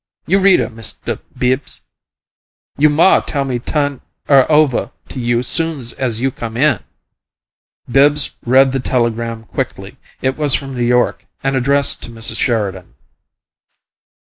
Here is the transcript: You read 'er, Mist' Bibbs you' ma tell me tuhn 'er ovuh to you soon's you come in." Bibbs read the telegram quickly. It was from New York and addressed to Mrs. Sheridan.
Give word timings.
You 0.25 0.39
read 0.39 0.59
'er, 0.59 0.71
Mist' 0.71 1.07
Bibbs 1.37 1.81
you' 2.75 2.89
ma 2.89 3.19
tell 3.19 3.45
me 3.45 3.59
tuhn 3.59 4.01
'er 4.27 4.47
ovuh 4.49 4.91
to 5.09 5.19
you 5.19 5.43
soon's 5.43 5.93
you 6.19 6.31
come 6.31 6.57
in." 6.57 6.81
Bibbs 7.87 8.31
read 8.43 8.71
the 8.71 8.79
telegram 8.79 9.43
quickly. 9.43 9.97
It 10.19 10.37
was 10.37 10.55
from 10.55 10.73
New 10.73 10.81
York 10.81 11.27
and 11.43 11.55
addressed 11.55 12.01
to 12.01 12.09
Mrs. 12.09 12.37
Sheridan. 12.37 12.95